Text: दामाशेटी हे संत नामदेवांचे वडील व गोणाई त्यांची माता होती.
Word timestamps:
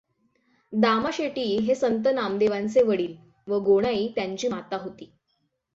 दामाशेटी 0.73 1.43
हे 1.57 1.75
संत 1.75 2.07
नामदेवांचे 2.07 2.83
वडील 2.83 3.15
व 3.47 3.59
गोणाई 3.59 4.07
त्यांची 4.15 4.47
माता 4.47 4.77
होती. 4.77 5.11